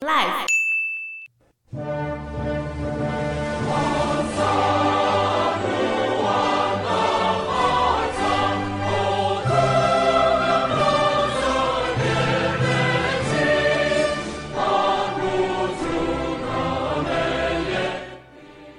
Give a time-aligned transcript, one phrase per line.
[0.00, 0.46] Life。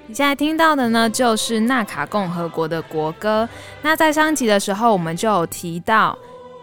[0.08, 3.48] 你现在听到的呢，就是纳卡共和国的国歌。
[3.82, 6.18] 那在上集的时候，我们就有提到。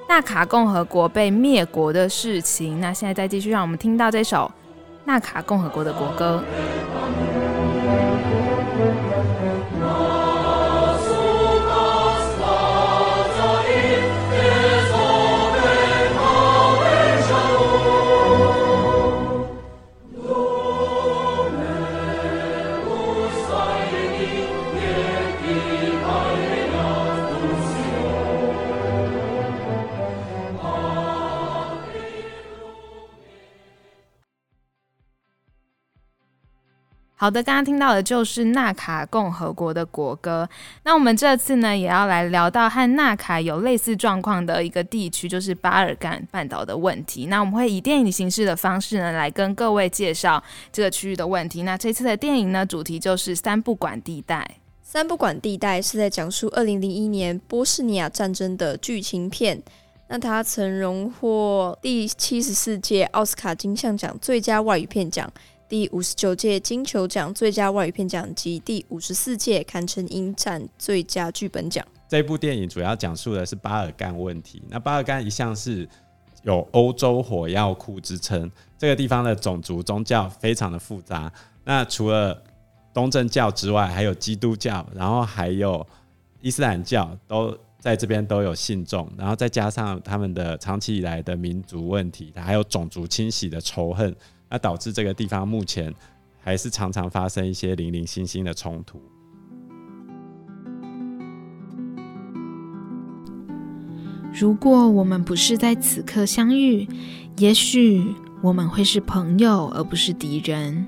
[0.09, 4.51] 纳卡共和国被灭国的事情，那现在再继续让我们听到这首
[5.05, 6.43] 纳卡共和国的国歌。
[37.27, 40.49] 好的，刚刚听到的就是纳卡共和国的国歌。
[40.85, 47.27] 那我们这次呢，也要来聊到和纳卡有类似状况的一个地区，就是巴尔干半岛的问题。
[47.27, 51.65] 那我们会以电影形式的方式呢，来跟各位介绍这个区域的问题。
[51.65, 54.49] 那这次的电影呢，主题就是三不管地带。
[54.81, 59.61] 三不管地带是在讲述二零零一年波士尼亚战争的剧情片。
[60.09, 65.29] 那它曾荣获第七十四届奥斯卡金像奖最佳外语片奖。
[65.69, 71.85] 第五十九届金球奖最佳外语片奖及第五十四届堪称影展最佳剧本奖。
[72.09, 74.63] 这部电影主要讲述的是巴尔干问题。
[74.69, 75.89] 那巴尔干一向是
[76.45, 81.33] 有欧洲火药库之称，这个地方的种族宗教非常的复杂。
[81.65, 82.41] 那除了
[82.95, 85.85] 东正教之外，还有基督教，然后还有
[86.41, 89.11] 伊斯兰教，都在这边都有信众。
[89.19, 94.15] 然后再加上他们的长期以来的民族问题，还有种族清洗的仇恨。
[94.49, 95.93] 那导致这个地方目前
[96.39, 99.01] 还是常常发生一些零零星星的冲突。
[104.33, 106.87] 如果我们不是在此刻相遇，
[107.39, 110.87] 也许我们会是朋友，而不是敌人。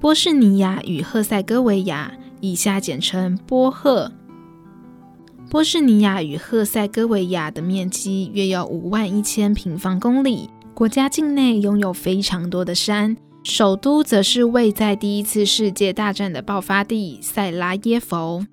[0.00, 4.10] 波士尼亚与赫塞哥维亚（以下简称波赫）。
[5.50, 10.48] 波士尼亚与赫塞哥维亚的面积约有五万一千平方公里。
[10.76, 18.46] 国家境内拥有非常多的山，首都则是位在第一次世界大战的爆发地塞拉耶佛。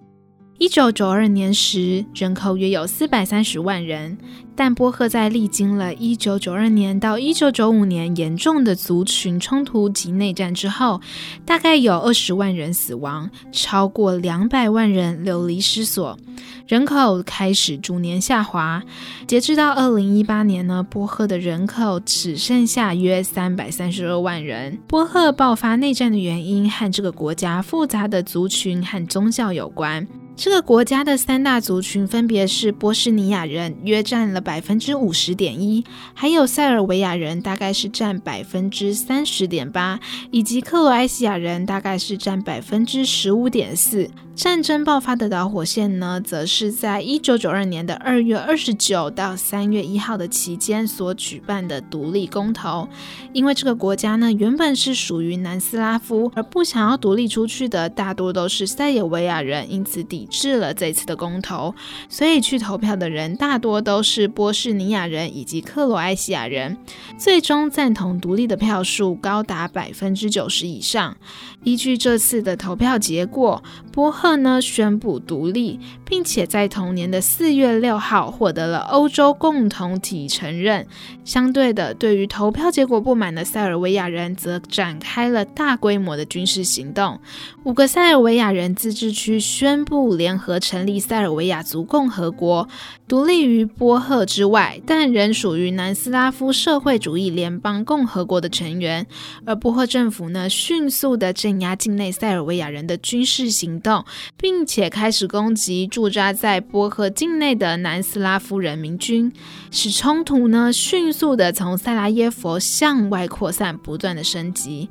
[0.63, 4.18] 一九九二年时，人口约有四百三十万人。
[4.56, 11.01] 但波赫在历经了一九九二年到一九九五年严重的族群冲突及内战之后，
[11.46, 16.18] 大概有二十万人死亡，超过两百万人流离失所，
[16.66, 18.81] 人口开始逐年下滑。
[19.28, 24.80] 截至到二零一八年呢，波赫的人口只剩下约三百三十二万人。
[24.88, 30.07] 波赫爆发内战的原因和这个国家复杂的族群和宗教有关。
[30.36, 34.44] 这个国家的三大族群分别是波士尼亚人，约占了。
[34.44, 39.98] 百分之五十点一，还有塞尔维亚人大概是占百分之三十点八，
[40.32, 44.10] 以及克罗埃西亚人大概是占百分之十五点四。
[44.36, 52.90] 战争爆发的导火线呢，则是在一九九二年的二月二十九到三月一号的期间所举办的独立公投。
[53.32, 61.76] 因为这个国家呢，原本是属于南斯拉夫，而不想要独立出去的大多都是塞尔维亚人，因此抵制了这次的公投。
[62.10, 66.76] 所以去投票的人大多都是波士尼亚人以及克罗埃西亚人。
[67.20, 71.16] 最终赞同独立的票数高达百分之九十以上。
[71.64, 80.88] 依据这次的投票结果，波赫呢宣布独立，并且在同年的四月六号获得了欧洲共同体承认。
[81.26, 87.20] 相对的，对于投票结果不满的塞尔维亚人则展开了大规模的军事行动。
[87.66, 92.70] 五个塞尔维亚人自治区宣布联合成立塞尔维亚族共和国，
[93.06, 99.06] 独立于波赫之外，但仍属于南斯拉夫社会主义联邦共和国的成员。
[99.46, 104.06] 而波赫政府呢，迅速的镇压境内塞尔维亚人的军事行动，
[104.38, 109.31] 并且开始攻击驻扎在波赫境内的南斯拉夫人民军，
[109.71, 114.89] 使冲突呢迅速的从塞拉耶佛向外扩散，不断的升级。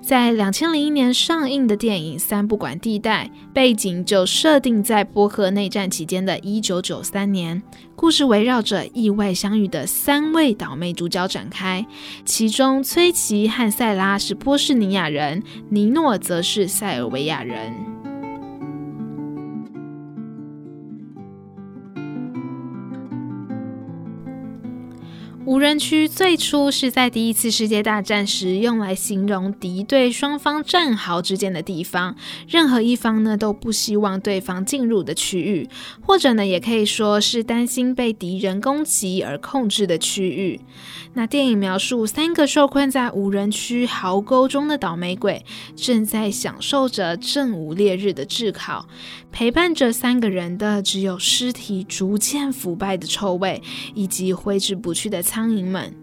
[0.00, 7.62] 在两千零一年上映的电影《三不管地带》，背景就设定在波赫内战期间的一九九三年。
[7.94, 11.84] 故事围绕着意外相遇的三位倒霉主角展开，
[12.24, 17.97] 其中崔奇和塞拉是波士尼亚人，尼诺则是塞尔维亚人。
[25.48, 32.14] 无人区最初是在第一次世界大战时用来形容敌对双方战壕之间的地方，
[32.46, 35.66] 任何一方呢都不希望对方进入的区域，
[36.02, 40.60] 或者呢也可以说是担心被敌人攻击而控制的区域。
[41.14, 45.42] 那电影描述三个受困在无人区壕沟中的倒霉鬼，
[45.74, 48.86] 正在享受着正午烈日的炙烤，
[49.32, 53.62] 陪伴着三个人的只有尸体逐渐腐败的臭味，
[53.94, 55.94] 以及挥之不去的苍蝇们，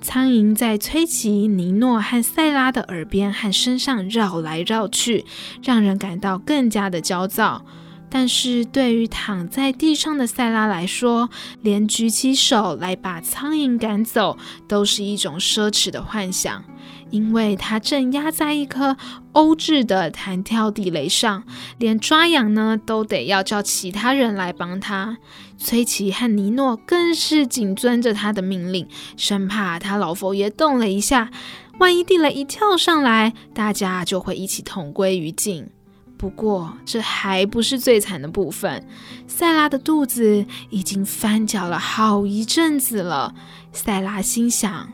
[0.00, 5.24] 苍蝇在崔奇、尼诺和塞拉的耳边和身上绕来绕去，
[5.60, 7.66] 让人感到更加的焦躁。
[8.08, 11.28] 但是对于躺在地上的塞拉来说，
[11.62, 14.36] 连举起手来把苍蝇赶走，
[14.68, 16.64] 都是一种奢侈的幻想。
[17.10, 18.96] 因为他正压在一颗
[19.32, 21.44] 欧制的弹跳地雷上，
[21.78, 25.18] 连抓痒呢都得要叫其他人来帮他。
[25.56, 31.30] 崔奇和尼诺更是紧遵着他的命令，生怕他老佛爷动了一下，
[31.78, 35.68] 万一地雷一跳上来，大家就会一起同归于尽。
[36.16, 38.86] 不过这还不是最惨的部分，
[39.26, 43.34] 塞拉的肚子已经翻搅了好一阵子了。
[43.72, 44.92] 塞拉心想。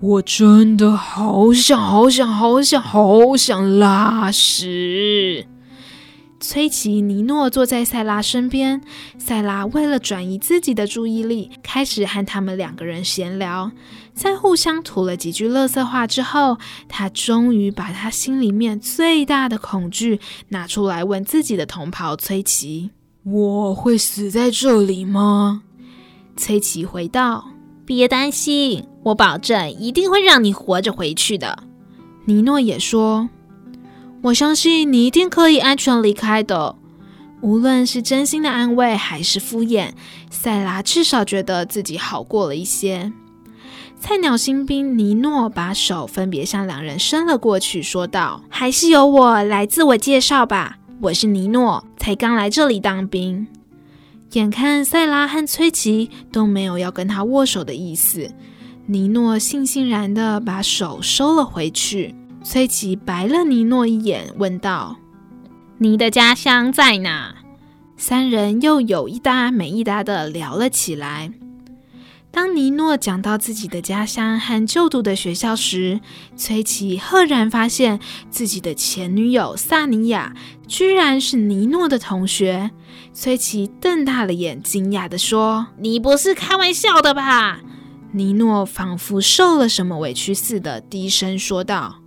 [0.00, 5.46] 我真的好想好想好想好想拉屎。
[6.40, 8.82] 崔奇尼诺坐在塞拉身边，
[9.16, 13.70] 塞拉为了转移自己的注意力，开始和他们两个人闲聊。
[14.14, 16.56] 在互相吐了几句垃圾话之后，
[16.88, 20.20] 他终于把他心里面最大的恐惧
[20.50, 22.90] 拿出来问自己的同袍崔琦
[23.26, 25.62] ：“我会死在这里吗？”
[26.36, 27.44] 崔琦回道
[27.84, 31.64] ：“别担心。”我保证一定会让你活着回去的。
[32.24, 33.28] 尼诺也说
[34.22, 36.76] ：“我相信你一定可以安全离开的。”
[37.42, 39.90] 无论是真心的安慰还是敷衍，
[40.30, 43.12] 塞拉至少觉得自己好过了一些。
[44.06, 50.76] 菜鸟新兵尼诺把手分别向两人伸了过去，说道：“还是由我来自我介绍吧。
[51.00, 53.46] 我是尼诺，才刚来这里当兵。”
[54.32, 58.30] 眼看塞拉和崔奇都没有要跟他握手的意思。
[58.84, 62.14] 尼诺悻悻然地把手收了回去。
[62.42, 64.98] 崔奇白了尼诺一眼，问道
[65.80, 67.34] ：“你的家乡在哪？”
[67.96, 71.32] 三人又有一搭没一搭的聊了起来。
[72.34, 76.00] 当尼诺讲到自己的家乡和就读的学校时，
[76.36, 80.34] 崔奇赫然发现自己的前女友萨尼亚
[80.66, 82.72] 居然是尼诺的同学。
[83.12, 87.60] 崔奇瞪大了眼，惊讶地说：“你不是开玩笑的吧？”
[88.10, 92.00] 尼诺仿佛受了什么委屈似的，低声说道：“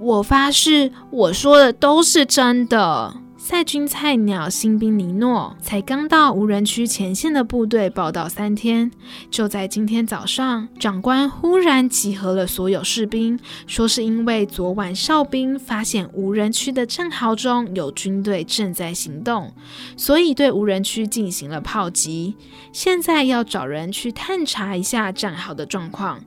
[0.00, 3.14] 我发誓，我说的都是真的。”
[3.46, 8.90] 赛军菜鸟新兵尼诺才刚到无人区前线的部队报到三天，
[9.30, 19.52] 就在今天早上，长官忽然集合了所有士兵，说是因为昨晚哨兵发现无人区的战壕中有军队正在行动，
[19.94, 22.36] 所以对无人区进行了炮击，
[22.72, 26.18] 现在要找人去探查一下战壕的状况。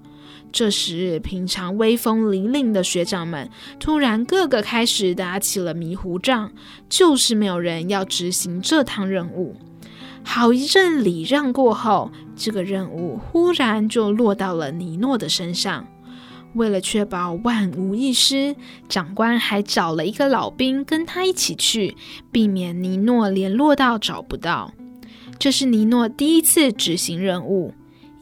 [0.58, 3.48] 这时，平常威风凛凛的学长们
[3.80, 6.50] 突然个个开始打起了迷糊仗，
[6.90, 9.56] 就是没有人要执行这趟任务。
[10.24, 15.86] 好一阵礼让过后，这个任务忽然就落到了尼诺的身上。
[16.56, 18.56] 为了确保万无一失，
[18.90, 21.96] 长官还找了一个老兵跟他一起去，
[22.32, 24.74] 避免尼诺联络到找不到。
[25.38, 27.76] 这是尼诺第一次执行任务。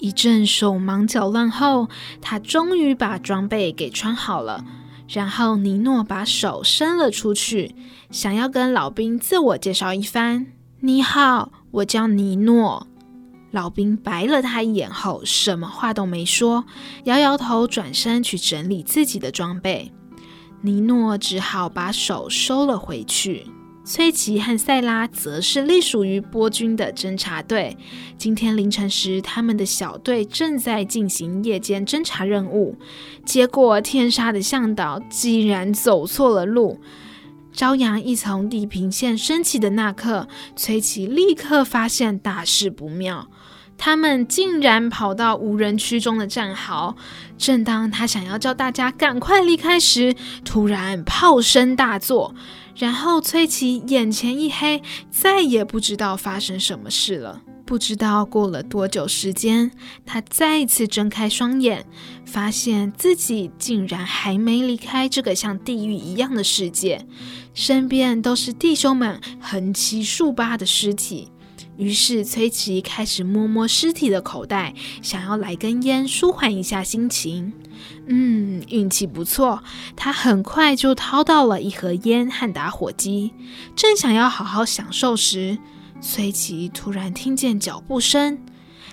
[0.06, 1.90] 一阵手忙脚乱后，
[2.22, 4.64] 他终于把装备给穿好了。
[5.08, 7.74] 然后尼诺把手伸了出去，
[8.12, 10.46] 想要跟老兵自我介绍一番。
[10.82, 12.86] “你好，我叫尼诺。”
[13.50, 16.66] 老兵白了他一眼后，什么话都没说，
[17.06, 19.92] 摇摇头，转身去整理自己的装备。
[20.62, 23.48] 尼诺只好把手收了回去。
[23.86, 27.78] 崔奇和塞拉则是隶属于波军的侦察队。
[28.18, 32.80] 今天凌晨时，他们的小队正在进行夜间侦察任务，
[33.24, 36.82] 结果天杀的向导竟然走错了路。
[37.54, 43.30] 朝阳一从地平线升起的那刻，崔奇立刻发现大事不妙。
[43.78, 46.96] 他们竟然跑到无人区中的战壕。
[47.38, 52.34] 正当他想要叫大家赶快离开时，突然炮声大作。
[52.76, 57.42] 然后崔奇眼前一黑，再也不知道发生什么事了。
[57.66, 59.72] 不知道过了多久时间，
[60.06, 61.84] 他再次睁开双眼，
[62.24, 67.08] 发现自己竟然还没离开这个像地狱一样的世界，
[67.56, 71.30] 身边都是弟兄们横七竖八的尸体。
[71.78, 77.52] 于是崔琦开始摸摸尸体的口袋，想要来根烟舒缓一下心情。
[78.08, 79.64] 嗯，运气不错，
[79.96, 83.34] 他很快就掏到了一盒烟和打火机。
[83.76, 85.58] 正想要好好享受时，
[86.02, 88.40] 崔琦突然听见脚步声，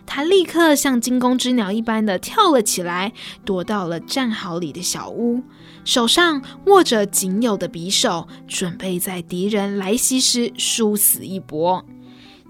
[0.06, 3.12] 他立刻像惊弓之鸟一般的跳了起来，
[3.44, 5.42] 躲到了战壕里的小屋，
[5.84, 11.84] 手上握着仅有的匕首，准备在敌人来袭时殊死一搏。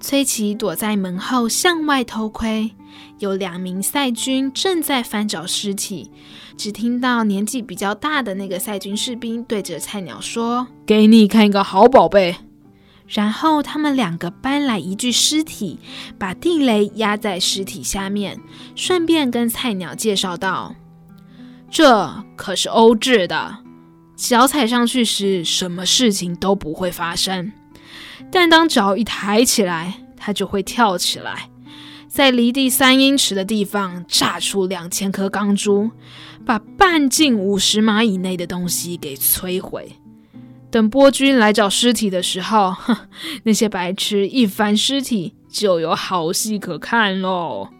[0.00, 2.72] 崔琦躲在门后向外偷窥，
[3.18, 6.10] 有两名赛军正在翻找尸体。
[6.56, 12.36] 只听到年纪比较大的那个赛军士兵对着菜鸟说：“给你看一个好宝贝。”
[13.08, 15.78] 然后他们两个搬来一具尸体，
[16.18, 18.38] 把地雷压在尸体下面，
[18.74, 20.74] 顺便跟菜鸟介绍道
[21.70, 23.58] ：“这可是欧制的，
[24.16, 27.52] 脚踩上去时什么事情都不会发生。”
[28.30, 31.50] 但当脚一抬起来，它就会跳起来，
[32.12, 35.90] 在离地三英尺的地方炸出两千颗钢珠，
[36.44, 39.90] 把半径五十码以内的东西给摧毁。
[40.70, 42.94] 等波军来找尸体的时候，哼，
[43.44, 47.70] 那些白痴一翻尸体，就有好戏可看喽。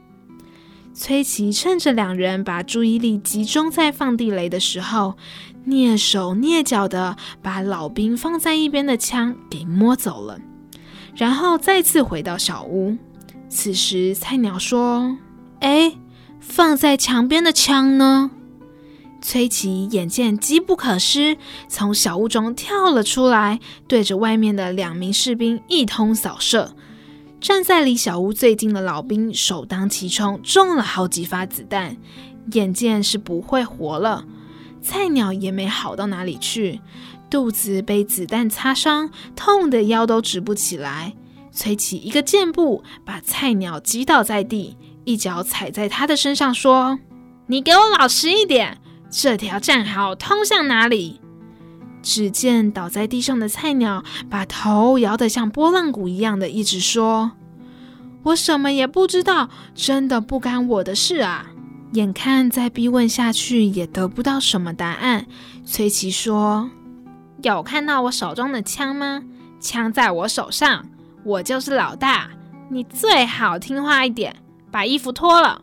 [0.95, 5.15] 崔琦趁着两人把注意力集中在放地雷的时候，
[5.67, 10.41] 蹑手蹑脚的把老兵放在一边的枪给摸走了，
[11.15, 12.97] 然后再次回到小屋。
[13.55, 15.19] 此时菜鸟说
[15.61, 15.93] ：“哎，
[16.41, 18.31] 放在墙边的枪呢？”
[19.21, 21.37] 崔琦眼见机不可失，
[21.69, 26.75] 从小屋中跳了出来，对着外面的两名士兵一通扫射。
[27.43, 31.99] 站在离小屋最近的老兵首当其冲，中了好几发子弹，
[32.53, 34.25] 眼见是不会活了。
[34.81, 36.81] 菜鸟也没好到哪里去，
[37.29, 41.13] 肚子被子弹擦伤，痛得腰都直不起来。
[41.53, 46.99] 崔琦一个箭步把菜鸟击倒在地，一脚踩在他的身上，说
[47.47, 48.79] ：“你给我老实一点，
[49.11, 51.21] 这条战壕通向哪里？”
[52.03, 57.33] 只见倒在地上的菜鸟把头摇得像拨浪鼓一样的，一直说
[58.25, 61.51] ：“我什么也不知道，真的不干我的事啊！”
[61.93, 65.27] 眼看再逼问下去也得不到什么答案，
[65.67, 66.71] 崔琦说
[67.43, 69.23] ：“有看到我手中的枪吗？
[69.61, 70.87] 枪在我手上，
[71.25, 72.31] 我就是老大。
[72.71, 74.35] 你最好听话一点，
[74.71, 75.63] 把衣服脱了。”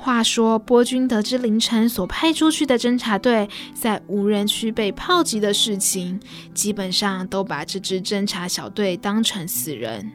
[0.00, 6.20] 话说，波军得知凌晨所派出去的侦察队在无人区被炮击的事情，
[6.54, 10.08] 基本上都把这支侦察小队当成死人，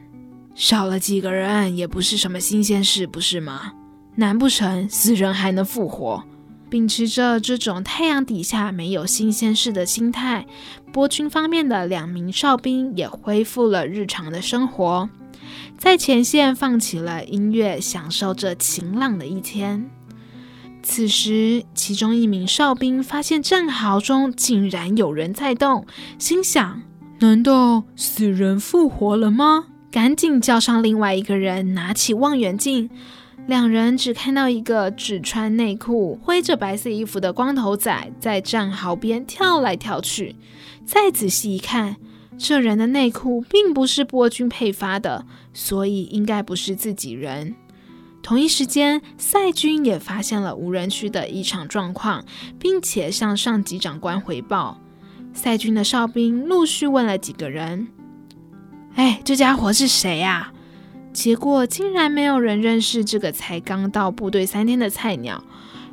[0.54, 3.72] 少了几个人也不是什么新鲜事，不是吗？
[4.16, 6.24] 难不成死人还能复活？
[6.74, 10.44] 秉持着这种太阳底下没有新鲜事的心态，
[10.92, 15.08] 波军方面的两名哨兵也恢复了日常的生活。
[15.78, 19.88] 在前线放起了音乐，享受着晴朗的一天。
[20.82, 25.86] 此时，其中一名哨兵发现战壕中竟然有人在动，
[26.18, 26.82] 心想：
[27.20, 29.66] 难道死人复活了吗？
[29.92, 32.90] 赶紧叫上另外一个人，拿起望远镜。
[33.46, 40.36] 两人只看到一个只穿内裤、挥着白色衣服的光头仔在战壕边跳来跳去。
[40.86, 41.96] 再仔细一看，
[42.38, 47.54] 这人的内裤并不是波军配发的，所以应该不是自己人。
[48.22, 52.24] 同一时间，赛军也发现了无人区的异常状况，
[52.58, 54.80] 并且向上级长官回报。
[55.34, 57.88] 赛军的哨兵陆续问了几个人
[58.96, 60.50] ：“哎，这家伙是谁呀？”
[61.14, 65.42] 结果竟然没有人认识这个才刚到部队三天的菜鸟。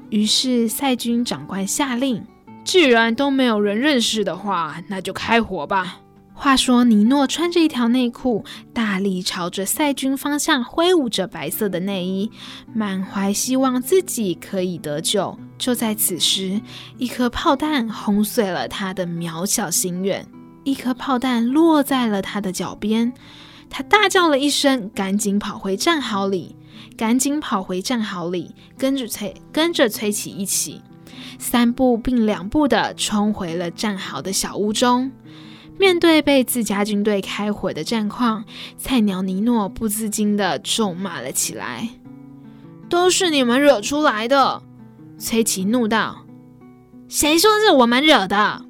[0.10, 2.26] 于是赛军长官下令
[2.66, 6.00] ：“既然都没有人认识的话，那就开火吧。”
[6.34, 12.32] 话说，尼诺穿着一条内裤，大力朝着赛军方向挥舞着白色的内衣，
[12.74, 15.38] 满怀希望自己可以得救。
[15.60, 16.60] 就在此时，
[16.98, 20.26] 一颗炮弹轰碎了他的渺小心愿，
[20.64, 23.14] 一颗炮弹落在了他的脚边，
[23.72, 26.58] 他大叫了一声，赶紧跑回战壕里，
[26.98, 30.82] 赶紧跑回战壕里，跟着崔跟着崔琦一起，
[31.40, 35.10] 三步并两步地冲回了战壕的小屋中。
[35.80, 38.44] 面对被自家军队开火的战况，
[38.78, 41.90] 菜鸟尼诺不自禁地咒骂了起来
[42.90, 44.62] ：“都是你们惹出来的！”
[45.18, 46.26] 崔琦怒道
[47.08, 48.66] ：“谁说是我们惹的？”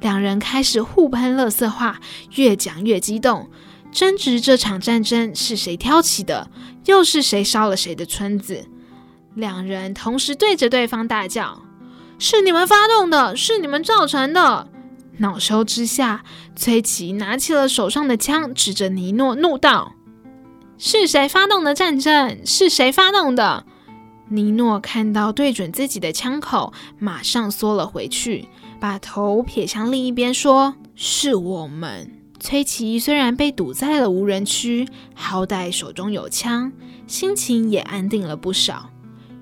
[0.00, 2.00] 两人开始互喷垃圾话，
[2.34, 3.48] 越讲越激动，
[3.92, 6.50] 争执这场战争是谁挑起的，
[6.86, 8.64] 又是谁烧了谁的村子。
[9.34, 11.62] 两人同时对着对方大叫
[12.18, 14.68] ：“是你们发动的，是你们造成的！”
[15.18, 16.24] 恼羞之下，
[16.56, 19.92] 崔琦拿起了手上的枪，指着尼诺怒道
[20.78, 22.40] ：“是谁发动的战争？
[22.46, 23.66] 是谁发动的？
[24.30, 28.48] 尼诺看到对准自己的枪口，马上缩了回去，
[28.80, 32.10] 把头撇向另一边，说：“是我们。”
[32.42, 34.84] 崔琦虽然被堵在了无人区，
[35.14, 36.72] 好歹手中有枪，
[37.06, 38.90] 心情也安定了不少。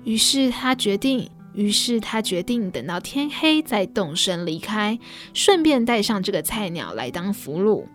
[0.03, 4.99] 于是他决定，于是他决定等到天黑再动身离开，
[5.33, 7.85] 顺便带上这个菜鸟来当俘虏。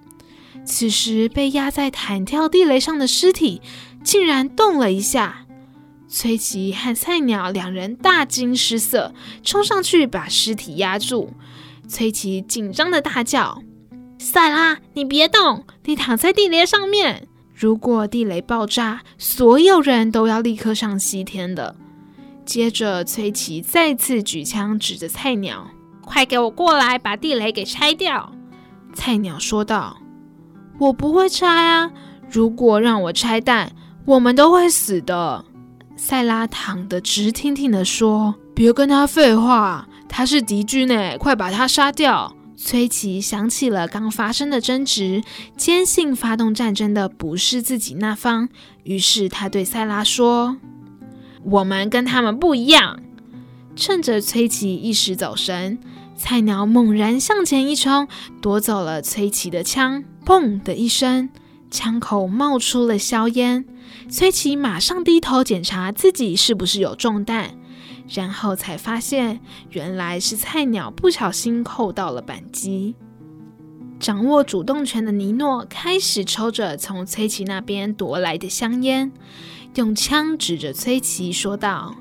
[0.65, 3.63] 此时被压在弹跳地雷上的尸体
[4.03, 5.47] 竟然动了一下，
[6.09, 11.33] 崔琦和菜鸟两人大惊失色，冲上去把尸体压住。
[11.87, 13.63] 崔琦紧张的大叫。
[14.19, 17.29] 赛拉，你别动，你躺在地雷上面。
[17.55, 21.77] 如果地雷爆炸，所有人都要立刻上西天的。
[22.45, 25.67] 接着，崔琦再次举枪指着菜鸟
[26.05, 28.33] ：“快给我过来，把地雷给拆掉！”
[28.95, 29.99] 菜鸟说道
[30.79, 31.91] ：“我不会拆啊，
[32.31, 33.73] 如果让我拆弹，
[34.05, 35.45] 我们都会死的。”
[35.97, 45.23] 塞拉躺得直挺挺地说：“别跟他废话，他是敌军呢，快把他杀掉！”崔琦想起了刚发生的争执，
[45.57, 48.49] 坚信发动战争的不是自己那方，
[48.85, 50.57] 于是他对赛拉说
[51.45, 53.01] ：“我们跟他们不一样。”
[53.77, 55.79] 趁着崔琦一时走神，
[56.17, 58.09] 菜鸟猛然向前一冲，
[58.41, 60.03] 夺走了崔琦的枪。
[60.25, 61.29] 砰的一声，
[61.71, 63.65] 枪口冒出了硝烟。
[64.09, 67.56] 崔琦马上低头检查自己是不是有中弹。
[68.09, 72.95] 然后才发现，原来是菜鸟不小心扣到了扳机。
[73.99, 79.11] 掌握主动权的尼诺开始抽着从崔琦那边夺来的香烟，
[79.75, 81.95] 用枪指着崔琦说道：“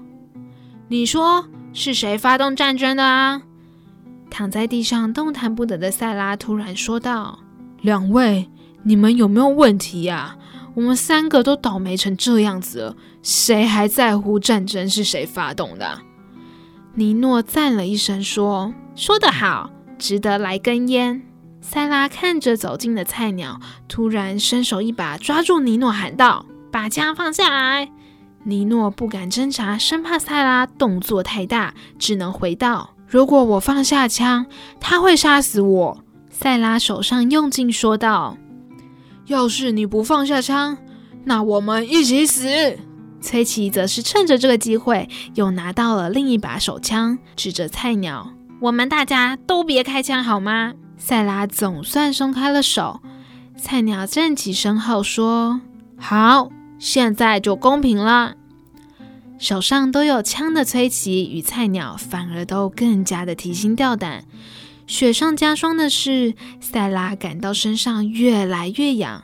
[0.90, 3.42] 你说是谁发动战争的啊？”
[4.30, 7.40] 躺在地上动弹不得的塞拉突然说道
[7.82, 8.50] ：“两位，
[8.84, 10.38] 你们有没有问题呀？
[10.76, 16.02] 我们三个都倒霉成这样子了。”谁还在乎战争是谁发动的？
[16.94, 21.24] 尼诺赞了一声，说：“说得好，值得来根烟。”
[21.60, 27.92] 赛拉看着走近的菜鸟，突然伸手一把抓住尼诺，喊道：“把枪放下来！”
[28.48, 34.46] 尼诺不敢挣扎，生怕赛拉动作太大，只能回道：“如果我放下枪，
[34.80, 38.38] 他会杀死我。”赛拉手上用劲说道
[39.28, 40.78] ：“要是你不放下枪，
[41.24, 42.78] 那我们一起死。”
[43.22, 53.02] 崔琦则是趁着这个机会，又拿到了另一把手枪，指着菜鸟：“我们大家都别开枪，好吗？”塞拉总算松开了手。
[53.58, 55.62] 菜鸟站起身后说
[55.98, 58.36] ：“好，现在就公平了。”
[59.40, 64.24] 手上都有枪的崔琦与菜鸟反而都更加的提心吊胆。
[64.88, 69.24] 雪上加霜的是，赛拉感到身上越来越痒。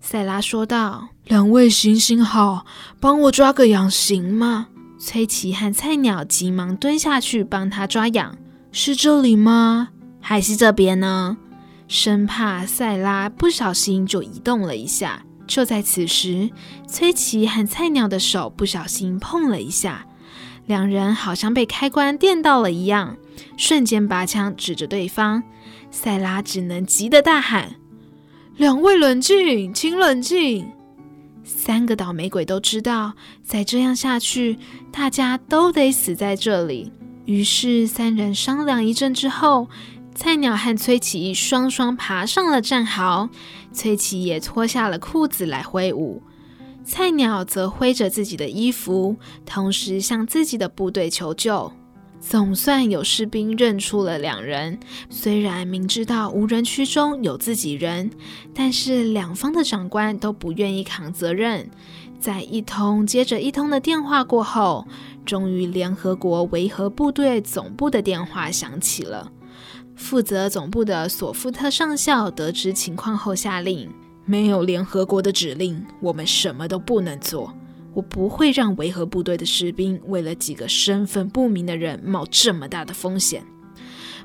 [0.00, 2.64] 赛拉说道：“两位行行好，
[2.98, 8.36] 帮我抓个痒行吗？”崔琦和菜鸟急忙蹲下去帮他抓痒。
[8.70, 9.90] 是这里吗？
[10.20, 11.36] 还是这边呢？
[11.88, 15.22] 生怕赛拉不小心就移动了一下。
[15.46, 16.50] 就在此时，
[16.86, 20.06] 崔琦和菜鸟的手不小心碰了一下，
[20.66, 23.16] 两人好像被开关电到了一样，
[23.56, 25.42] 瞬间拔枪指着对方。
[25.90, 27.74] 赛拉只能急得大喊。
[28.56, 30.70] 两位冷静，请冷静。
[31.44, 34.58] 三个倒霉鬼都知道，再这样下去，
[34.90, 36.92] 大家都得死在这里。
[37.24, 39.68] 于是三人商量一阵之后，
[40.14, 43.28] 菜鸟和崔琦双双爬上了战壕，
[43.72, 46.22] 崔琦也脱下了裤子来挥舞，
[46.84, 51.72] 菜鸟则挥着自己的衣服，同时向自己的部队求救。
[52.22, 54.78] 总算有士兵认出了两人，
[55.10, 58.10] 虽然明知道无人区中有自己人，
[58.54, 61.68] 但是两方的长官都不愿意扛责任。
[62.20, 64.86] 在一通接着一通的电话过后，
[65.26, 69.30] 终于联合国维和部队总部的电话响起了。
[69.96, 73.90] 负责总部的索夫特上校得知情况后下令：
[74.24, 77.52] 没有联合国的指令，我们什么都不能做。
[77.94, 83.44] 我不会让维和部队的士兵为了几个身份不明的人冒这么大的风险，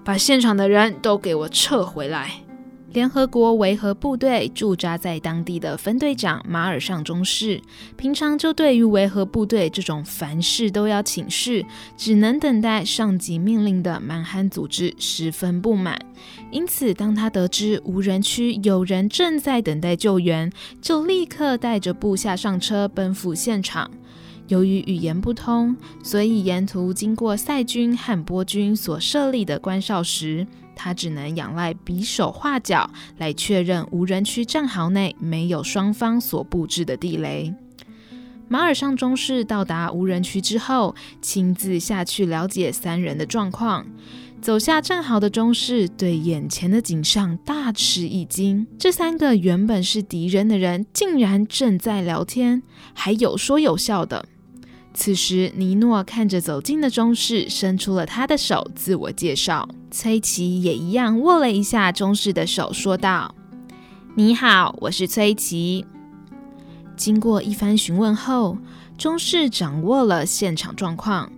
[0.03, 2.46] 把现场的人都给我撤回来。
[2.93, 7.61] 联合国维和部队驻扎在当地的分队长马尔尚中士，
[7.95, 11.65] 平常就对于维和部队这种凡事都要请示、
[11.97, 15.99] 只能等待上级命令的蛮横组织十分不满。
[16.49, 23.91] 因此，当他得知无人区有人正在等待救援，就立刻带着部下上车奔赴现场。
[24.47, 30.47] 由于语言不通，所以沿途经过塞军和波军所设立的关哨时，
[30.77, 37.51] 他只能仰赖比手画脚来确认无人区战壕内没有双方所布置的地雷。
[38.47, 43.85] 马尔尚中士到达无人区之后，亲自下去了解三人的状况。
[44.39, 52.61] 走下战壕的中士对眼前的景象大吃一惊：这三个原本是敌人的人，竟然正在聊天，
[52.93, 54.25] 还有说有笑的。
[54.93, 59.69] 此时，尼诺看着走近的中士，伸出了他的手，自我介绍。
[59.91, 63.33] 崔琦也一样握了一下中士的手，说道
[64.15, 65.85] ：“你好，我是崔琦。”
[66.97, 68.57] 经过一番询问后，
[68.97, 71.31] 中士掌握了现场状况，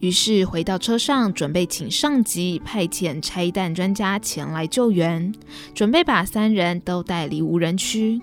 [0.00, 5.34] 于是回到车上，准备请上级派遣拆弹专家前来救援，
[5.74, 8.20] 准备把三人都带离无人区。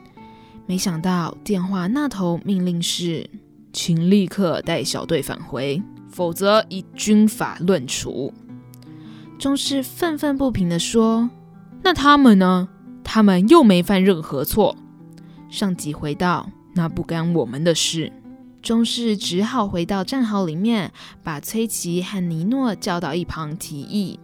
[0.68, 3.28] 没想到电话那头命令是。
[3.74, 8.32] 请立刻带小队返回，否则以军法论处。
[9.40, 11.30] 中士愤愤不平地说
[11.84, 12.70] ：“那他们呢？
[13.04, 14.78] 他们又没犯任何错。”
[15.50, 18.14] 上级回道：“那不干我们的事。”
[18.62, 24.20] 中士只好回到战壕里面，把崔琦和尼诺叫到一旁，提议：“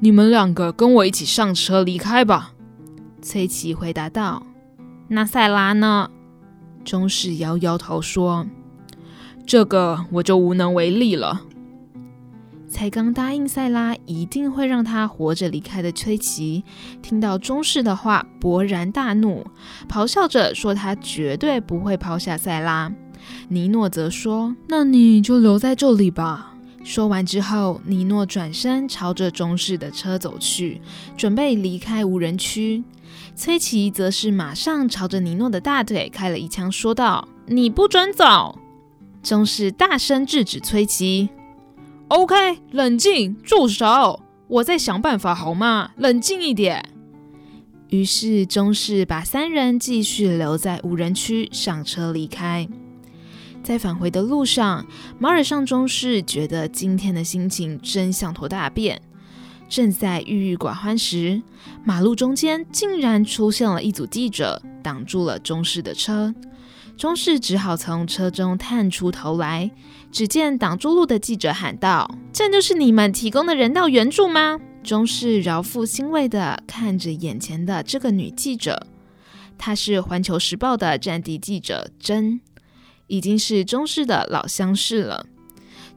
[0.00, 2.54] 你们两个跟我一起上车离开吧。”
[3.22, 4.44] 崔琦回答道
[5.08, 6.10] ：“那赛拉呢？”
[6.86, 8.46] 中士摇摇头说
[9.44, 11.42] ：“这个我就无能为力了。”
[12.70, 16.62] 才刚答应塞拉一定会让他活着离开的崔琦，
[17.02, 19.44] 听到中士的话，勃然大怒，
[19.88, 22.92] 咆哮着说：“他绝对不会抛下塞拉。”
[23.48, 30.80] 尼诺则说：“那你就留在这里吧。”说完之后，尼诺转身朝着中士的车走去，
[31.16, 32.84] 准备离开无人区。
[33.36, 38.58] 崔琦则是马上朝着尼诺的大腿开了一枪，说道：“你不准走！”
[39.22, 41.28] 中士大声制止崔琦
[42.08, 44.22] ：“OK，冷静，住手！
[44.48, 45.90] 我在想办法，好吗？
[45.96, 46.82] 冷静一点。”
[47.90, 52.66] 于是中士把三人继续留在无人区，上车离开。
[53.62, 54.86] 在返回的路上，
[55.18, 59.02] 马尔尚中士觉得今天的心情真像坨大便。
[59.68, 61.42] 正在郁郁寡欢时，
[61.84, 66.34] 马路中间竟然出现了一组记者，挡住了中士的车。
[66.96, 69.70] 中士只好从车中探出头来，
[70.10, 78.86] 只见挡住路的记者喊道：“这就是你们提供的人道援助吗？”中士饶富欣慰地看着眼前的这个女记者，
[79.58, 82.40] 她是《环球时报》的战地记者珍，
[83.08, 85.26] 已经是中士的老相识了。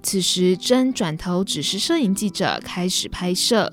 [0.01, 3.71] 此时，真转头指示摄影记者开始拍摄，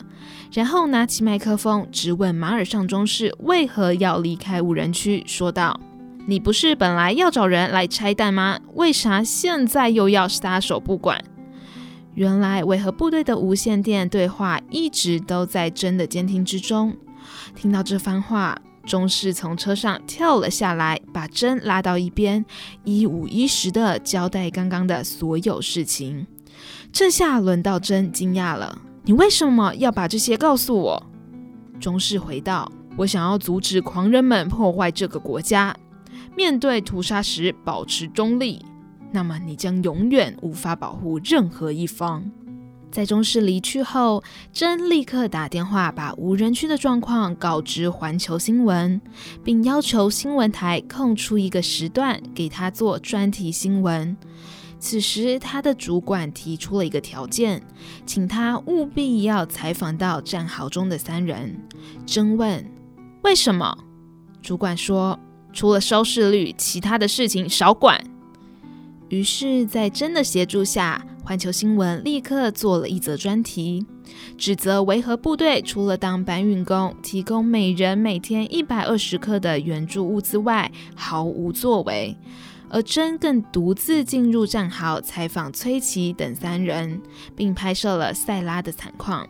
[0.53, 5.81] 然后拿起麦克风质问马尔尚中士为何要离开无人区，说道
[6.27, 8.59] ：“你不是本来要找人来拆弹吗？
[8.75, 11.25] 为啥现在又要撒手不管？”
[12.15, 16.97] 原来，维和部队的无线电对话一直都在真的监听之中。
[17.55, 18.59] 听到这番话。
[18.87, 22.44] 中士从车上跳了下来，把珍拉到一边，
[22.85, 26.27] 一五一十地交代刚刚的所有事情。
[26.92, 31.07] 这下轮到珍惊讶了：“你为什么要把这些告诉我？”
[31.81, 35.77] 中士回道：“我想要阻止狂人们破坏这个国家。
[36.37, 38.64] 面对屠杀时保持中立，
[39.11, 42.25] 那么你将永远无法保护任何一方。”
[42.90, 44.22] 在中士离去后，
[44.53, 49.01] 珍立刻打电话把无人区的状况告知环球新闻，
[49.44, 54.16] 并要求新闻台空出一个时段给他做专题新闻。
[54.79, 57.62] 此时，他的主管提出了一个条件，
[58.07, 61.59] 请他务必要采访到战壕中的三人。
[62.07, 62.64] 珍问
[63.25, 63.77] ：“为什么？”
[64.42, 65.18] 主管说
[65.53, 68.03] ：“除了收视率，其他的事情少管。”
[69.09, 73.85] 于是，在珍的协助下，环球新闻立刻做了一则专题，
[74.39, 82.17] 指责维和部队除了当搬运工，提供每人每天一百二十克的援助物资外，毫无作为。
[82.69, 87.03] 而珍更独自进入战壕采访崔琦等三人，
[87.35, 89.29] 并拍摄了塞拉的惨况。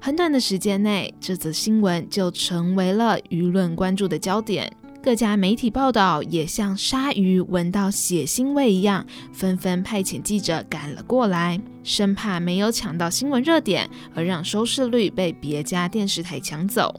[0.00, 4.72] 很短的时间内，这则新闻就成为了舆论关注的焦点。
[5.02, 16.94] 各家媒体报道也像鲨鱼闻到血腥味一样，纷纷派遣记者赶了过来，生怕没有抢到新闻热点，而让收视率被别家电视台抢走。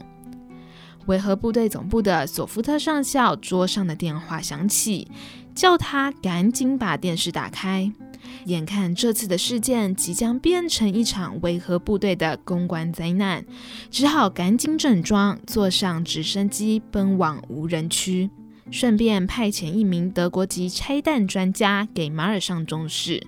[1.06, 5.06] 维和部队总部的索夫特上校桌上的电话响起，
[5.54, 7.92] 叫他赶紧把电视打开。
[8.46, 13.44] 眼看这次的事件即将变成一场维和部队的公关灾难，
[13.90, 18.30] 只好赶紧整装，坐上直升机奔往无人区。
[18.70, 23.26] 顺便派遣一名德国籍拆弹专家给马尔上中士，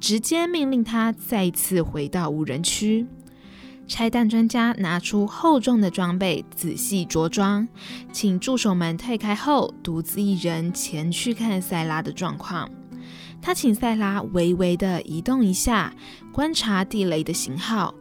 [0.00, 3.06] 直接命令他再次回到无人区。
[3.88, 7.68] 拆弹专家拿出厚重的装备，仔细着装，
[8.10, 12.68] 请助手们退开后，独自一人前去看塞拉的状况。
[13.46, 15.94] 他请塞拉微微地移动一下，
[16.32, 17.94] 观察地雷的型号，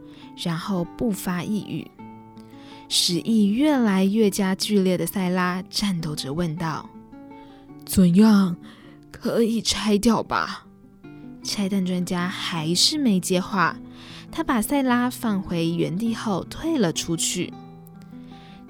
[0.43, 1.87] 然后不发一语。
[2.89, 6.89] 使意越来越加剧烈的塞拉颤抖着问道
[7.85, 8.55] ：“怎样？
[9.11, 10.65] 可以拆掉吧？”
[11.45, 13.77] 拆弹专家还是没接话。
[14.31, 17.53] 他把塞拉放回原地后退了出去。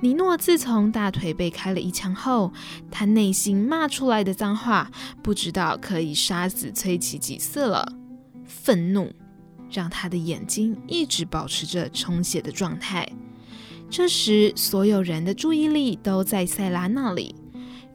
[0.05, 2.53] 尼诺自从大腿被开了一枪后，
[2.91, 4.91] 他内心骂出来的脏话
[5.23, 7.91] 不知道可以杀死崔奇几次了。
[8.45, 9.11] 愤怒
[9.67, 13.11] 让他的眼睛一直保持着充血的状态。
[13.89, 17.33] 这时，所有人的注意力都在塞拉那里，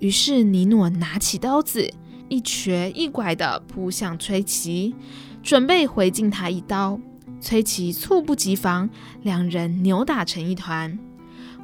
[0.00, 1.88] 于是尼诺拿起刀子，
[2.28, 4.96] 一瘸一拐地扑向崔奇，
[5.44, 6.98] 准备回敬他一刀。
[7.40, 8.90] 崔奇猝不及防，
[9.22, 10.98] 两人扭打成一团。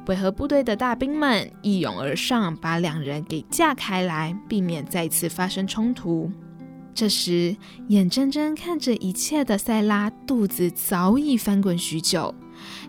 [0.07, 6.31] 维和部队的大兵们一拥而上，把两人给架开来，避免再次发生冲突。
[6.95, 7.55] 这时，
[7.89, 12.33] 眼睁睁看着一切的塞拉肚子早已翻滚许久，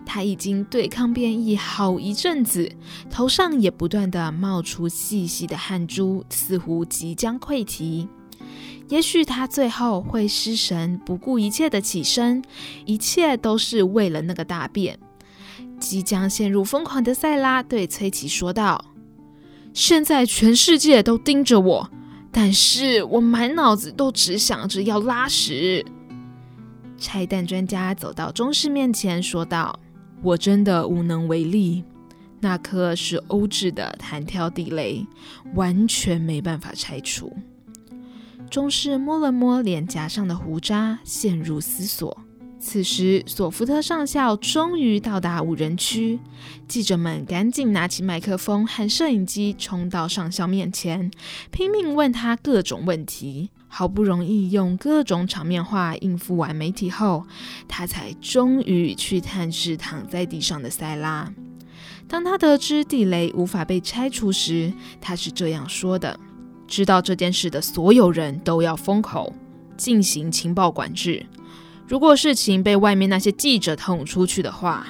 [0.05, 2.71] 他已经对抗变异好一阵子，
[3.11, 8.07] 头上也不断地冒出细细的汗珠，似乎即将溃堤。
[8.87, 12.41] 也许他最后会失神，不顾一切的起身，
[12.85, 14.97] 一切都是为了那个大便。
[15.79, 18.83] 即将陷入疯狂的塞拉对崔奇说道
[19.73, 21.89] ：“现在全世界都盯着我，
[22.31, 25.85] 但是我满脑子都只想着要拉屎。”
[26.97, 29.79] 拆弹专家走到中士面前说道
[30.21, 31.83] ：“我真的无能为力，
[32.41, 35.05] 那颗是欧制的弹跳地雷，
[35.55, 37.33] 完全没办法拆除。”
[38.51, 42.17] 中士摸了摸脸颊上的胡渣，陷入思索。
[42.59, 46.19] 此时，索福特上校终于到达无人区，
[46.67, 51.09] 记者们赶紧拿起麦克风和摄影机，冲到上校面前，
[51.51, 53.49] 拼命问他各种问题。
[53.71, 57.25] 好不容易用各种场面话应付完媒体后，
[57.67, 61.31] 他才终于去探视躺在地上的塞拉。
[62.07, 66.19] 当他得知地雷无法被拆除时，他是这样说的。
[66.67, 69.33] 知道这件事的所有人都要封口，
[69.77, 71.25] 进行情报管制。
[71.89, 74.85] 如果事情被外面那些记者捅出去的话，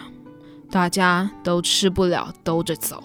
[0.69, 3.01] 大家都吃不了兜着走。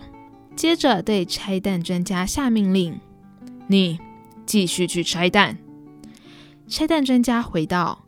[0.56, 2.98] 接着对拆弹专家下命令
[3.68, 4.00] ：“你
[4.44, 5.56] 继续去拆弹。”
[6.66, 8.04] 拆弹专家回道：“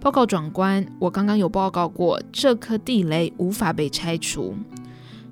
[0.00, 4.54] 报告长官，我刚刚有报告过，这颗地雷无法被拆除。”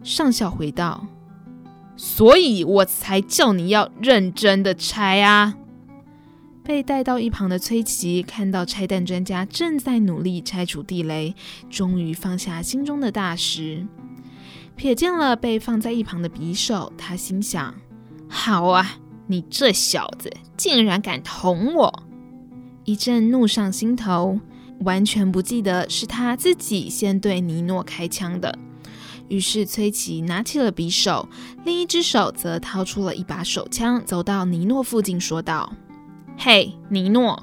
[0.03, 1.07] 上校回道。
[1.96, 5.55] 所以我才叫你要认真的拆啊！
[6.66, 11.33] 被带到一旁的崔奇看到拆弹专家正在努力拆除地雷，
[11.70, 13.87] 终于放下心中的大石，
[14.76, 17.72] 瞥见了被放在一旁的匕首，他心想：
[18.29, 18.98] 好啊，
[19.29, 22.02] 你这小子竟然敢捅我！
[22.85, 24.40] 一阵怒上心头，
[24.81, 28.59] 完全不记得是他自己先对尼诺开枪的。
[29.29, 31.29] 于是崔奇拿起了匕首，
[31.64, 35.72] 另一只手则掏出了一把手枪，走到尼诺附近说道
[36.38, 37.42] ：“嘿，尼诺！”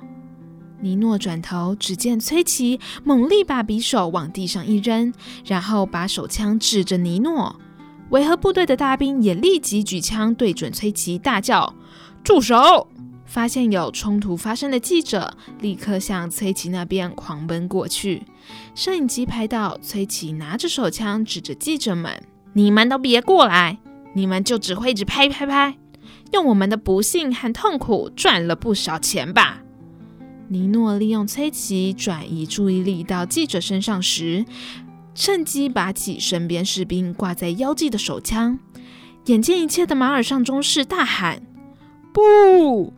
[0.82, 5.14] 尼诺转头，只见崔奇猛力把匕首往地上一扔，
[5.46, 7.56] 然后把手枪指着尼诺。
[8.10, 11.74] 维和部队的大兵也立即举枪对准崔奇，大叫
[12.24, 12.88] ：“住手！”
[13.26, 18.24] 发现有冲突发生的记者立刻向崔奇那边狂奔过去。
[18.76, 22.22] 摄影机拍到崔奇拿着手枪指着记者们
[22.54, 23.80] ：“你们都别过来！
[24.14, 25.78] 你们就只会一直拍拍拍，
[26.34, 29.62] 用我们的不幸和痛苦赚了不少钱吧？”
[30.50, 34.46] 尼诺利用崔奇转移注意力到记者身上时，
[35.16, 38.60] 趁机拔起身边士兵挂在腰际的手枪。
[39.28, 41.42] 眼见一切的马尔尚中士大喊
[42.12, 42.92] ：“不！”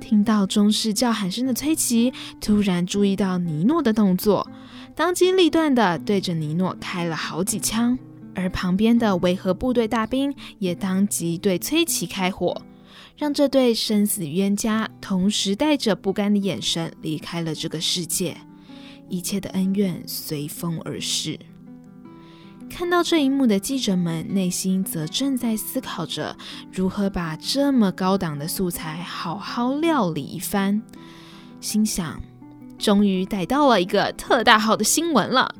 [0.00, 4.50] 听到中士叫喊声的崔奇突然注意到尼诺的动作，
[4.96, 7.96] 当机立断地对着尼诺开了好几枪，
[8.34, 12.60] 而旁边的维和部队大兵也当即对崔琦开火，
[13.16, 18.36] 让这对生死冤家同时带着不甘的眼神离开了这个世界，
[19.08, 21.38] 一切的恩怨随风而逝。
[22.70, 26.34] 看到这一幕的记者们，内心则正在思考着
[26.72, 30.80] 如何把这么高档的素材好好料理一番。
[31.60, 32.18] 心想，
[32.78, 35.54] 终于逮到了一个特大号的新闻了。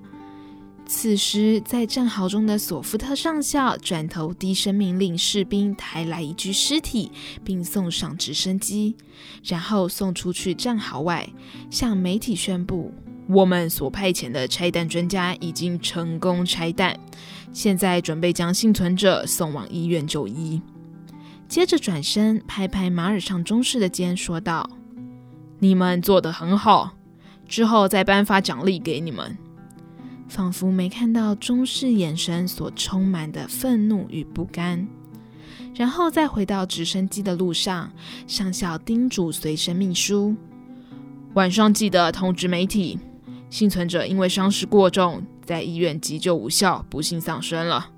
[0.94, 7.10] 此时，在战壕中的索夫特上校转头低声命令士兵抬来一具尸体，
[7.42, 8.94] 并送上直升机，
[9.42, 11.26] 然后送出去战壕外，
[11.70, 12.92] 向媒体宣布
[13.26, 16.94] ：“我们所派遣的拆弹专家已经成功拆弹，
[17.54, 20.60] 现在准备将幸存者送往医院就医。”
[21.48, 24.68] 接着转身拍拍马尔尚中士的肩，说道
[25.58, 26.92] ：“你们做得很好，
[27.48, 29.36] 之后再颁发奖励给你们。”
[30.32, 34.88] 仿佛没看到中士眼神所充满的愤怒与不甘，
[35.74, 37.92] 然后再回到直升机的路上，
[38.26, 40.34] 上校叮嘱随身秘书：
[41.34, 42.98] 晚上记得通知媒体，
[43.50, 47.90] 幸存者因为伤势过重，在医院急救无效，不幸丧生了。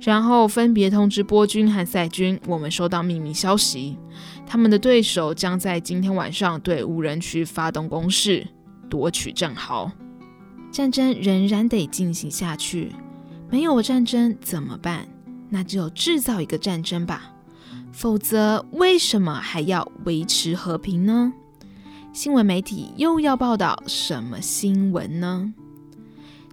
[0.00, 3.96] 然后分别通知波军和塞军，我们收到秘密消息，
[4.44, 8.48] 他们的对手将在今天晚上对无人区发动攻势，
[8.90, 9.92] 夺取战壕。
[10.72, 12.92] 战争仍然得进行下去，
[13.50, 15.06] 没有战争怎么办？
[15.50, 17.34] 那只有制造一个战争吧，
[17.92, 21.34] 否则为什么还要维持和平呢？
[22.14, 25.52] 新闻媒体又要报道什么新闻呢？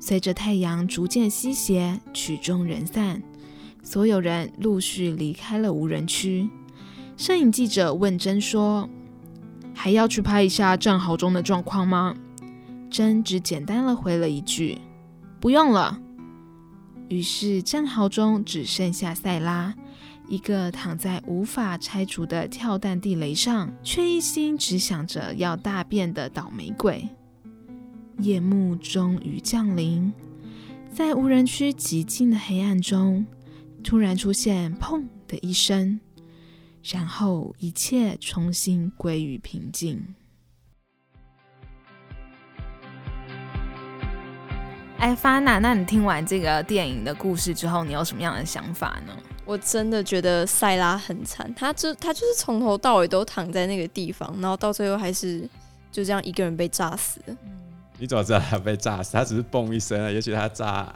[0.02, 3.24] 随着太阳逐渐西斜，曲终人散，
[3.82, 6.50] 所有人陆续离开了无人区。
[7.16, 8.90] 摄影记者问珍说
[9.74, 12.16] ：“还要去拍一下战壕中的状况吗？”
[12.90, 14.78] 珍只简单的回了一句
[15.40, 16.00] ：“不用了。”
[17.10, 19.74] 于是战壕中只剩下塞拉，
[20.28, 27.10] 一个躺在无法拆除的跳弹地雷上，却一心只想着要大便的倒霉鬼。
[28.20, 30.12] 夜幕终于降临，
[30.94, 33.26] 在无人区极静的黑暗中，
[33.84, 36.00] 突然出现“砰”的一声，
[36.84, 40.04] 然后一切重新归于平静。
[45.00, 49.14] 哎，法娜，那你听完这个电影的故事之后，你有什么样的想法呢？
[49.46, 55.50] 我真的觉得塞拉很惨，他就他就是从头到尾都躺在那个地方，然后到最后还是
[55.90, 57.36] 就这样一个人被炸死了。
[57.98, 59.14] 你怎么知道他被炸死？
[59.14, 60.94] 他只是嘣一声啊，也许他炸，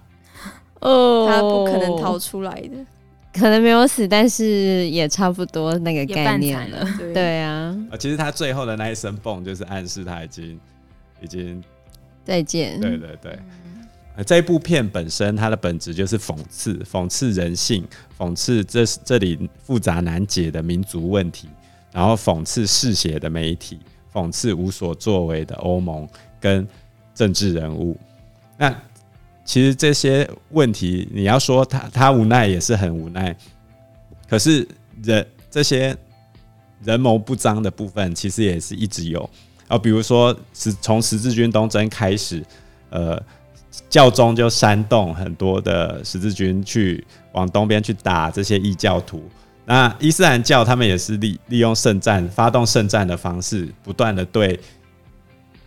[0.82, 2.86] 哦，他不可能逃出来的，
[3.34, 6.86] 可能没有死，但是也差不多那个概念了。
[7.00, 10.60] 对，对啊，其实他最后的那一声嘣，就是暗示他已经
[11.22, 11.63] 已经
[12.26, 12.80] 再见。
[12.82, 13.39] 对对对。
[14.28, 17.84] 这一部片本身，它的本质就是讽刺，讽刺人性，
[18.15, 21.49] 讽刺这这里复杂难解的民族问题，
[21.91, 23.80] 然后讽刺嗜血的媒体，
[24.13, 26.08] 讽刺无所作为的欧盟
[26.39, 26.67] 跟
[27.15, 27.97] 政治人物。
[28.56, 28.71] 那
[29.43, 33.36] 其实这些问题，你要说他他无奈也是很无奈，
[34.30, 34.67] 可是
[35.02, 35.97] 人这些
[36.84, 39.28] 人谋不臧的部分，其实也是一直有
[39.67, 39.76] 啊。
[39.76, 42.45] 比如说是从十字军东征开始，
[42.91, 43.19] 呃。
[43.89, 49.23] 教宗就煽动很多的十字军去往东边去打这些异教徒。
[49.65, 54.59] 那伊斯兰教他们也是利利用圣战、发动圣战的方式，不断的对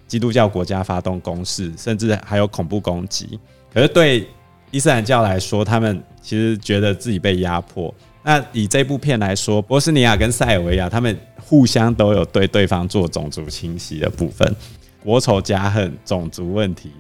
[0.06, 3.38] 基督教国家发动攻势，甚至还有恐怖攻击。
[3.72, 4.28] 可是对
[4.70, 7.92] 伊斯兰教来说，他们其实觉得自己被压迫。
[8.22, 14.54] 那以这部片来说，波斯尼亚跟塞尔维亚他们互相都有对对方做种族清洗的部分，
[15.02, 16.92] 国仇家恨、种族问题。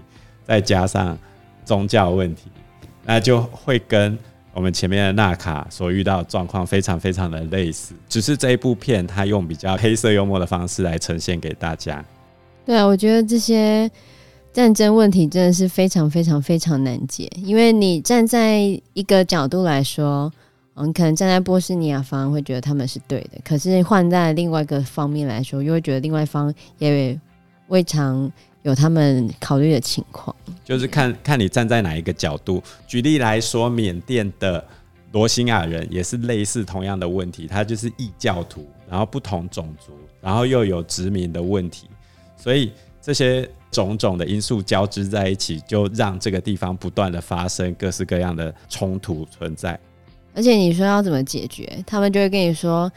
[0.46, 1.18] 再加上
[1.64, 2.50] 宗教问题，
[3.04, 4.16] 那就会跟
[4.54, 12.02] 我们前面的纳卡所遇到状况非常非常的类似，只是这一部片它用比较黑色幽默的方式来呈现给大家。
[12.64, 13.90] 对啊，我觉得这些
[14.52, 18.58] 战争问题真的是非常非常非常难解，因为你站在
[18.94, 20.32] 一个角度来说，
[20.74, 27.18] 嗯，可能站在波斯尼亚方会觉得他们是对的，可是换在另外一个方面来说，又会觉得另外一方也
[27.68, 28.32] 未尝。
[28.66, 32.60] 有他们考虑的情况，就是看看你站在哪一个角度。
[32.84, 34.62] 举例来说，缅甸的
[35.12, 41.86] 罗兴亚人也是类似同样的问题，他就是异教徒，然后不同种族，然后又有殖民的问题，
[42.36, 49.78] 所以这些种种的因素交织在一起，就让这个地方不断的发生各式各样的冲突存在。
[50.34, 52.90] 而且你说要怎么解决，他们就会跟你说。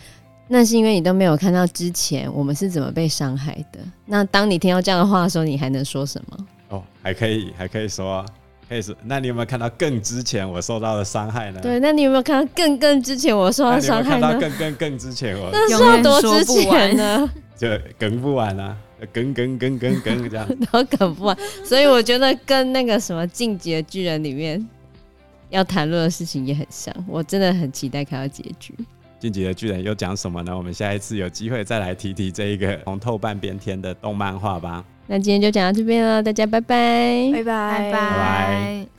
[0.52, 3.80] 那是因为你都没有看到之前我们是怎么被伤害的。
[4.08, 6.48] 那当你听到这样的话的时候，你还能说什么？
[6.70, 8.26] 哦，还可以，还可以说，
[8.68, 8.96] 可以说。
[9.04, 11.60] 那你有没有看到更之前我受到的伤害呢？
[11.62, 14.22] 对，那你有没有看到更更之前我受到伤害呢？
[14.22, 17.30] 看到更更更之前我那是要多之前呢？
[17.56, 17.68] 就
[18.00, 18.76] 梗不完啊，
[19.14, 21.38] 梗梗梗梗梗这样， 都梗不完。
[21.64, 24.68] 所以我觉得跟那个什么《进击的巨人》里面
[25.50, 26.92] 要谈论的事情也很像。
[27.08, 28.74] 我真的很期待看到结局。
[29.20, 30.58] 进击的巨人又讲什么呢？
[30.58, 34.84] 我们下一次有机会再来提提这一个红透半边天的动漫画吧。
[35.08, 38.99] 那今天就讲到这边了，大家拜拜，拜拜，拜拜。